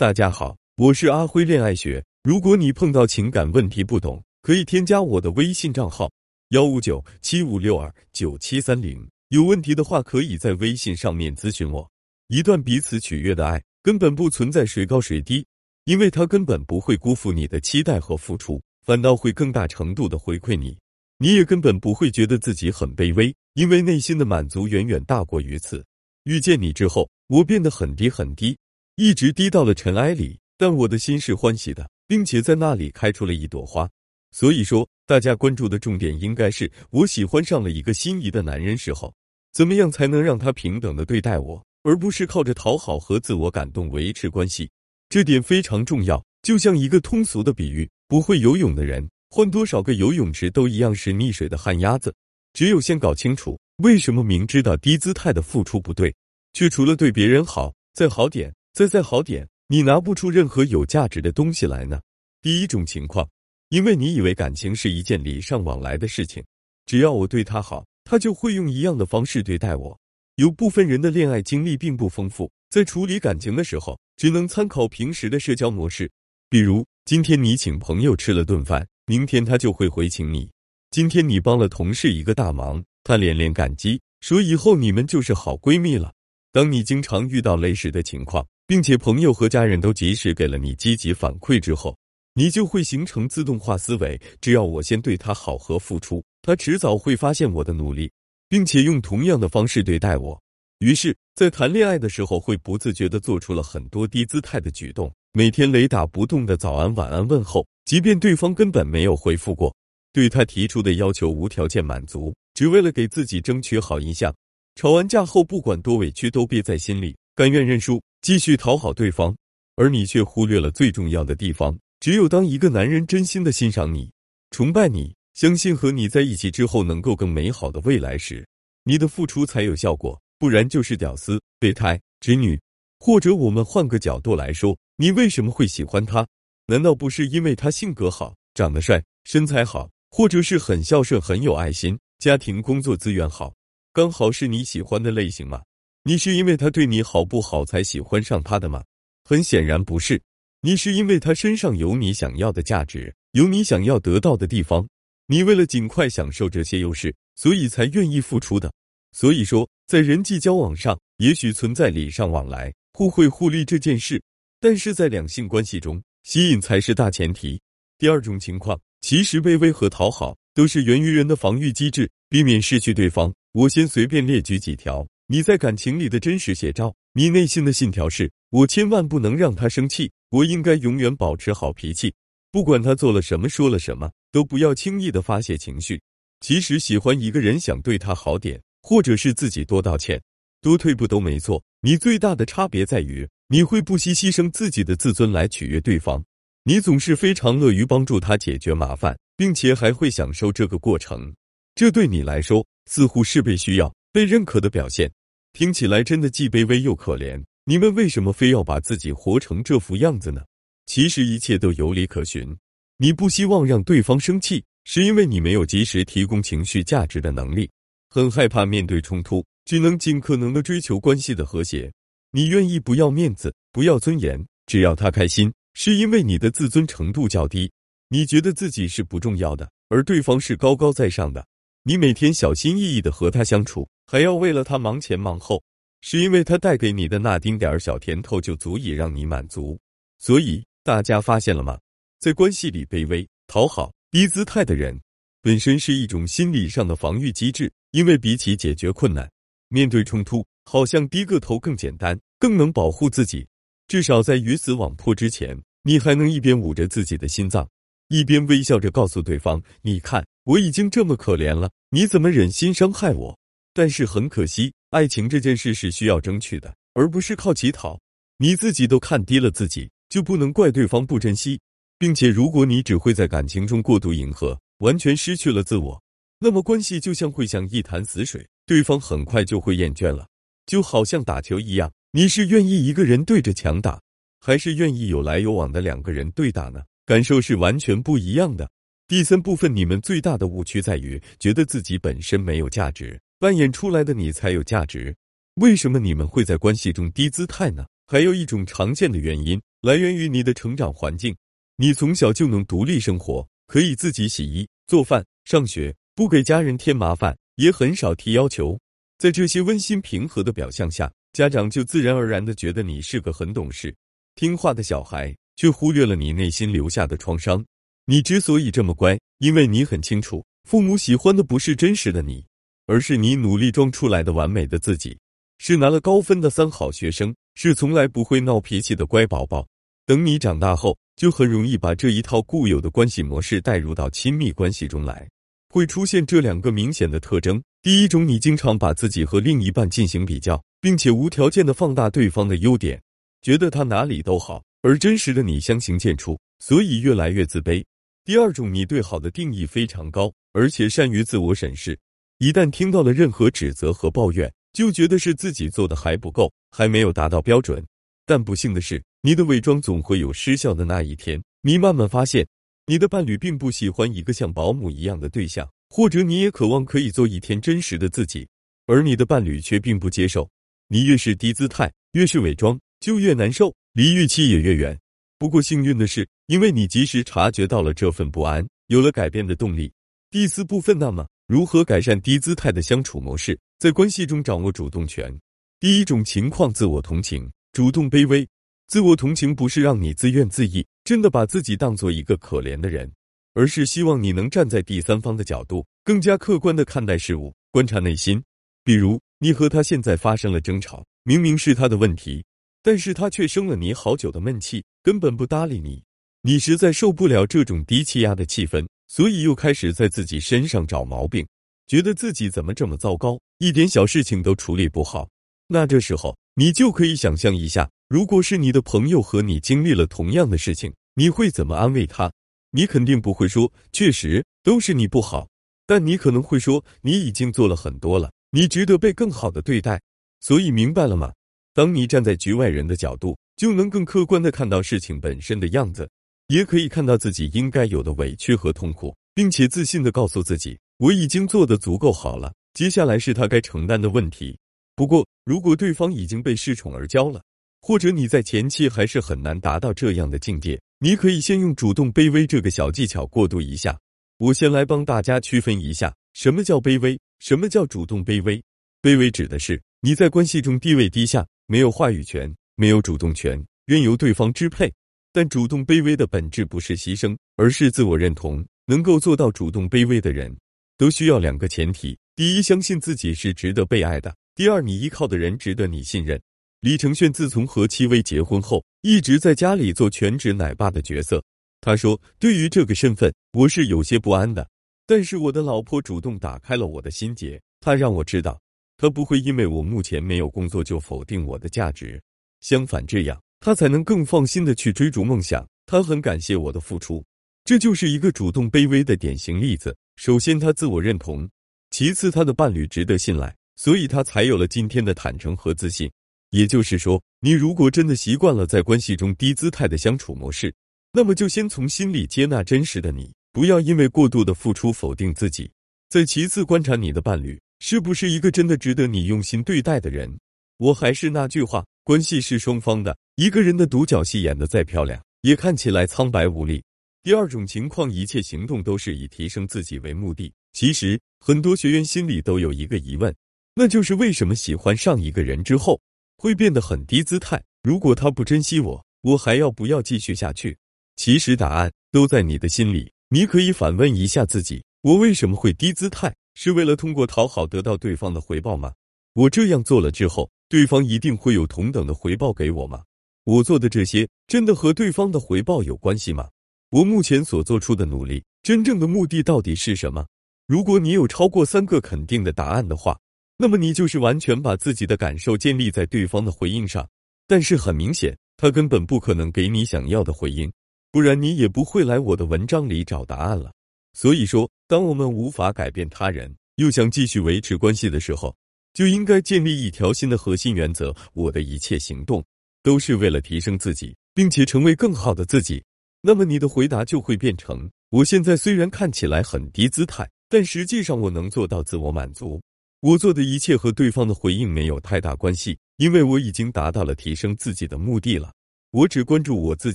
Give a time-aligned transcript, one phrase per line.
[0.00, 2.02] 大家好，我是阿辉恋爱学。
[2.22, 6.10] 如果你碰到情感问题不懂，可以添加我的微信账号
[6.52, 9.06] 幺五九七五六二九七三零。
[9.28, 11.86] 有问题的话，可以在微信上面咨询我。
[12.28, 15.44] 一段彼此取悦的爱，根本不存在谁高谁低，
[15.84, 20.74] 因为他根本不会辜负你的期待和付出，反倒会更大程度的回馈你。
[21.18, 25.84] 你也根本不会觉得自己很卑微，因为内心的满足远远大过于此。
[26.24, 28.56] 遇见你之后，我变得很低很低。
[29.02, 33.88] 一直低到了尘埃里，但我的心是欢喜的，并且在那里开出了一朵花。
[34.30, 39.10] 所以说，大家关注的重点应该是我喜欢上了一个心仪的男人时候，
[39.54, 44.68] 怎么样才能让他平等的对待我，而不是靠着讨好和自我感动维持关系。
[45.08, 46.22] 这点非常重要。
[46.42, 52.14] 就像一个通俗的比喻，不会游泳的人换多少个游泳池都一样是溺水的旱鸭子。
[52.52, 56.14] 只有先搞清楚为什么明知道低姿态的付出不对，
[56.52, 58.52] 却除了对别人好再好点。
[58.80, 62.00] 再再好点，你拿不出任何有价值的东西来呢。
[62.40, 63.28] 第一种情况，
[63.68, 66.42] 因为你以为感情是一件礼尚往来的事情，
[66.86, 70.00] 只要我对他好，他就会用一样的方式对待我。
[70.36, 76.10] 有部分人的恋爱经历并不丰富，在处理感情的时候，只能参考平时的社交模式。
[76.48, 80.48] 比如，今天你请朋友吃了顿饭，明天他就会回请你；
[80.90, 86.14] 今天你帮了同事一个大忙，他连连感激，说以后你们就是好闺蜜了。
[86.50, 91.98] 当你经常遇到类似的情况，并且朋友和家人都及时给了你积极反馈之后，
[92.34, 94.16] 你就会形成自动化思维。
[94.40, 98.08] 只要我先对他好和付出，他迟早会发现我的努力，
[98.48, 100.40] 并且用同样的方式对待我。
[100.78, 109.74] 于是，在谈恋爱的时候，会不自觉的做出了很多低姿态的举动，每天雷打不动的早安晚安问候，即便对方根本没有回复过，
[110.12, 114.32] 对他提出的要求无条件满足，只为了给自己争取好印象。
[114.76, 118.00] 吵完架后，不管多委屈都憋在心里，甘愿认输。
[118.22, 119.34] 继续讨好对方，
[119.76, 121.78] 而你却忽略了最重要的地方。
[122.00, 124.10] 只有当一个男人真心的欣赏你、
[124.50, 128.46] 崇拜你、相信和你在一起之后能够更美好的未来时，
[128.84, 130.20] 你的付出才有效果。
[130.38, 132.58] 不然就是屌丝、备胎、直女。
[132.98, 136.26] 或者我们换个角度来说，你为什么会喜欢他？
[136.66, 143.54] 难道不是因为他性格好、长得帅、身材好，或者是很孝顺、很有爱心、家庭工作资源好，
[143.92, 145.62] 刚好是你喜欢的类型吗？
[146.10, 148.82] 你是因为他对你好不好才喜欢上他的吗？
[149.22, 150.20] 很显然不是。
[150.60, 154.84] 你是因为他身上有你想要的价值，有你想要得到的地方。
[155.28, 158.72] 你为了尽快享受这些优势，所以才愿意付出的。
[159.12, 164.20] 所以说，在人际交往上，也许存在礼尚往来、互惠互利这件事，
[164.58, 167.60] 但是在两性关系中，吸引才是大前提。
[167.98, 173.32] 第二种情况，其实卑微和讨好都是源于人的防御机制，避免失去对方。
[173.52, 175.06] 我先随便列举几条。
[175.32, 182.12] 你在感情里的真实写照，你内心的信条是：我千万不能让他生气，我应该永远保持好脾气，
[182.50, 186.02] 不管他做了什么、说了什么，都不要轻易的发泄情绪。
[186.40, 190.20] 其实喜欢一个人，想对他好点，或者是自己多道歉、
[190.60, 191.62] 多退步都没错。
[191.82, 196.20] 你最大的差别在于，你会不惜牺牲自己的自尊来取悦对方，
[196.64, 201.32] 你总是非常乐于帮助他解决麻烦，并且还会享受这个过程。
[201.76, 205.08] 这对你来说，似乎是被需要、被认可的表现。
[205.52, 207.42] 听起来真的既卑微又可怜。
[207.64, 210.42] 你们为什么非要把自己活成这副样子呢？
[210.86, 212.56] 其实一切都有理可循。
[212.96, 217.70] 你不希望让对方生气，是因为你没有及时提供情绪价值的能力，
[218.08, 221.92] 很害怕面对冲突，只能尽可能的追求关系的和谐。
[222.32, 227.70] 你愿意不要面子，不要尊严，只要他开心，是因为你的自尊程度较低。
[228.08, 231.46] 你觉得自己是不重要的，而对方是高高在上的。
[231.82, 233.88] 你每天小心翼翼的和他相处。
[234.10, 235.62] 还要为了他忙前忙后，
[236.00, 239.78] 是因为他带给你的那丁点儿小甜头就足以让你满足。
[240.18, 241.78] 所以大家发现了吗？
[242.18, 245.00] 在关系里卑微、讨好、低姿态的人，
[245.40, 247.70] 本身是一种心理上的防御机制。
[247.92, 249.30] 因为比起解决困难、
[249.68, 253.46] 面对冲突，好像低个头更简单，更能保护自己。
[253.86, 257.68] 至少在鱼死网破之前，你还能一边捂着自己的心脏，
[258.08, 263.38] 一边微笑着告诉对方：“你看，我已经这么可怜了，你怎么忍心伤害我？”
[263.72, 267.98] 但是很可惜，爱情这件事是需要争取的，而不是靠乞讨。
[268.38, 271.60] 你自己都看低了自己，就不能怪对方不珍惜。
[271.98, 276.02] 并且，如果你只会在感情中过度迎合，完全失去了自我，
[276.38, 280.26] 那么关系就像会像一潭死水，对方很快就会厌倦了。
[280.64, 284.00] 就好像打球一样，你是愿意一个人对着墙打，
[284.40, 286.80] 还是愿意有来有往的两个人对打呢？
[287.04, 288.70] 感受是完全不一样的。
[289.06, 293.20] 第三部分，你们最大的误区在于觉得自己本身没有价值。
[293.40, 295.16] 扮演出来的你才有价值。
[295.54, 297.86] 为什么你们会在关系中低姿态呢？
[298.06, 301.34] 还有一种常见的原因来源于你的成长环境。
[301.76, 308.78] 你从小就能独立生活，可以自己洗衣、做饭、上学，不给家人添麻烦，也很少提要求。
[309.16, 313.94] 在这些温馨平和的表象下，家长就自然而然的觉得你是个很懂事、
[314.34, 317.64] 听话的小孩，却忽略了你内心留下的创伤。
[318.04, 322.44] 你之所以这么乖，因为你很清楚，父母喜欢的不是真实的你，
[322.90, 325.16] 而是你努力装出来的完美的自己，
[325.58, 329.64] 是拿了高分的三好学生，是从来不会闹脾气的乖宝宝。
[330.04, 335.24] 等你长大后，就很容易把这一套固有的关系模式带入到亲密关系中来。
[335.68, 343.00] 会出现这两个明显的特征：第一种，你经常把自己和另一半进行比较，并且无条件的放大对方的优点，
[343.40, 347.84] 觉得他哪里都好，而真实的你相形见绌，所以越来越自卑。
[348.24, 351.96] 第二种，你对好的定义非常高，而且善于自我审视，
[352.40, 357.84] 一旦听到了任何指责和抱怨，就觉得是自己做的还不够，还没有达到标准。
[358.24, 361.38] 但不幸的是，你的伪装总会有失效的那一天。
[361.60, 362.46] 你慢慢发现。
[362.86, 368.48] 你的伴侣并不喜欢一个像保姆一样的对象，或者你也渴望可以做一天真实的自己，
[368.86, 370.48] 而你的伴侣却并不接受。
[370.88, 374.98] 你越是低姿态，越是伪装，就越难受，离预期也越远。
[375.38, 379.92] 不过幸运的是，因为你及时察觉到了这份不安，有了改变的动力。
[380.30, 385.36] 第四部分，那么如何改善低姿态的相处模式，在关系中掌握主动权？
[385.80, 388.46] 第一种情况，自我同情，主动卑微。
[388.86, 393.12] 自我同情不是让你自怨自艾，真的把自己当做一个可怜的人，
[393.52, 398.40] 而是希望你能站在第三方的角度，更加客观的看待事物，观察内心。
[398.84, 402.44] 比如，你和他现在发生了争吵，明明是他的问题，
[402.80, 406.00] 但是他却生了你好久的闷气，根本不搭理你。
[406.42, 411.44] 你实在受不了这种低气压的气氛，所以又开始在自己身上找毛病，
[411.88, 415.28] 觉得自己怎么这么糟糕，一点小事情都处理不好。
[415.66, 417.90] 那这时候，你就可以想象一下。
[418.08, 422.30] 如果是你的朋友和你经历了同样的事情，你会怎么安慰他？
[422.70, 425.48] 你肯定不会说“确实都是你不好”，
[425.88, 430.00] 但你可能会说“你已经做了很多了，你值得被更好的对待”。
[430.38, 431.32] 所以明白了吗？
[431.74, 436.08] 当你站在局外人的角度，就能更客观的看到事情本身的样子，
[436.50, 444.58] 也可以看到自己应该有的委屈和痛苦，并且自信的告诉自己：“我已经做的足够好了，接下来是他该承担的问题。”
[444.96, 447.40] 不过，如果对方已经被恃宠而骄了，
[447.80, 453.96] 或者你在前期还是很难达到这样的境界，你可以先用主动卑微这个小技巧过渡一下。
[454.38, 458.60] 我先来帮大家区分一下，什么叫卑微，什么叫主动卑微。
[459.00, 464.92] 卑微指的是你在关系中地位低下，没有话语权，没有主动权，任由对方支配。
[465.32, 468.64] 但主动卑微的本质不是牺牲，而是自我认同。
[468.86, 470.52] 能够做到主动卑微的人，
[470.98, 476.40] 都需要两个前提：第一，相信自己是值得被爱的；第二，你依靠的人值得你信任。
[476.80, 481.40] 李承铉自从和戚薇结婚后，一直在家里做全职奶爸的角色。
[481.80, 484.68] 他说：“对于这个身份，我是有些不安的。
[485.06, 488.60] 但是我的老婆主动打开了我的心结，她让我知道，
[488.96, 492.20] 她不会因为我目前没有工作就否定我的价值。
[492.60, 495.66] 相反，这样他才能更放心的去追逐梦想。
[495.86, 497.24] 他很感谢我的付出，
[497.64, 499.94] 这就是一个主动卑微的典型例子。
[500.16, 501.46] 首先，他自我认同；
[501.90, 506.10] 其次，他的伴侣值得信赖，所以他才有了今天的坦诚和自信。”
[506.50, 510.74] 也就是说，你如果真的习惯了在关系中低姿态的相处模式，
[511.12, 515.70] 那么就先从心里接纳真实的你，不要因为过度的付出否定自己。
[516.08, 520.36] 再其次，观察你的伴侣是不是一个真的值得你用心对待的人。
[520.78, 526.82] 我还是那句话，关系是双方的，一个人的独角戏演得再漂亮，也看起来苍白无力。
[527.22, 530.52] 第二种情况，一切行动都是以提升自己为目的。
[530.72, 533.34] 其实很多学员心里都有一个疑问，
[533.74, 536.00] 那就是为什么喜欢上一个人之后。
[536.42, 537.62] 会变得很低姿态。
[537.82, 540.74] 如果他不珍惜我，我还要不要继续下去？
[541.16, 543.12] 其实答案都在你的心里。
[543.28, 546.34] 你可以反问一下自己：我为什么会低姿态？
[546.54, 548.94] 是为了通过讨好得到对方的回报吗？
[549.34, 553.02] 我这样做了之后，对方一定会有同等的回报给我吗？
[553.42, 556.48] 我做的这些真的和对方的回报有关系吗？
[556.90, 560.24] 我目前所做出的努力，真正的目的到底是什么？
[560.68, 563.18] 如果你有超过三个肯定的答案的话。
[563.56, 567.06] 那么你就是完全把自己的感受建立在对方的回应上，
[567.46, 570.72] 但是很明显，他根本不可能给你想要的回应，
[571.10, 573.70] 不然你也不会来我的文章里找答案了。
[574.14, 578.56] 所以说，当我们无法改变他人，又想继续维持关系的时候，
[578.92, 582.44] 就应该建立一条新的核心原则：我的一切行动
[582.82, 585.82] 都是为了提升自己，并且成为更好的自己。
[586.22, 592.60] 那么你的回答就会变成：我现在虽然看起来很低姿态，但实际上我能做到自我满足。
[593.00, 598.52] 我做的一切和对方的回应没有太大关系，因为我已经达到了提升自己的目的了。
[598.90, 599.94] 我只关注我自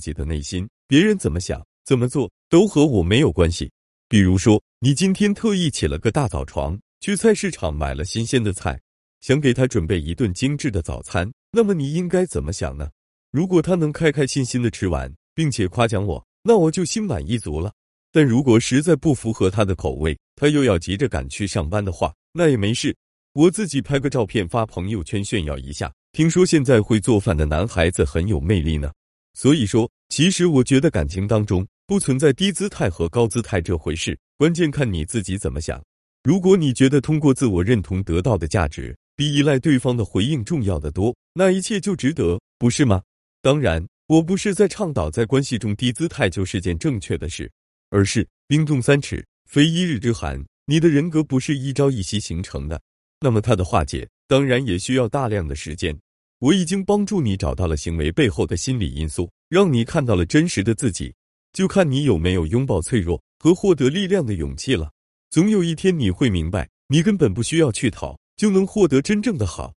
[0.00, 3.70] 己的内心，别人怎么想、怎么做都和我没有关系。
[4.08, 8.80] 比如说，你今天特意起了个大早床，去菜市场买了新鲜的菜，
[9.26, 12.88] 想给他准备一顿精致的早餐，那么你应该怎么想呢？
[13.32, 17.72] 如果他能开开心心的吃完，并且夸奖我，那我就心满意足了。
[18.12, 22.96] 但如果实在不符合他的口味，他又要急着赶去上班的话，那也没事，
[23.32, 25.92] 我自己拍个照片发朋友圈炫耀一下。
[26.12, 28.92] 听说现在会做饭的男孩子很有魅力呢。
[29.34, 35.82] 所以说，其实我觉得感情当中不存在低姿态和高姿态这回事，关键看你自己怎么想。
[36.22, 43.02] 如果你觉得通过自我认同得到的价值比依赖对方的回应重要的多，那一切就值得，不是吗？
[43.42, 47.50] 当然，我不是在倡导在关系中低姿态就是件正确的事。
[47.90, 50.44] 而是冰冻三尺，非一日之寒。
[50.66, 52.80] 你的人格不是一朝一夕形成的，
[53.20, 55.96] 那么它的化解当然也需要大量的时间。
[56.40, 61.14] 我已经帮助你找到了行为背后的心理因素，让你看到了真实的自己，
[61.52, 64.90] 就看你有没有拥抱脆弱和获得力量的勇气了。
[65.30, 69.72] 总有一天你会明白，你根本不需要去讨，就能获得真正的好。